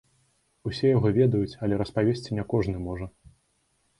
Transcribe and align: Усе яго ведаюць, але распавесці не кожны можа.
Усе 0.69 0.87
яго 0.97 1.09
ведаюць, 1.17 1.57
але 1.67 1.77
распавесці 1.81 2.39
не 2.39 2.45
кожны 2.53 2.77
можа. 2.89 3.05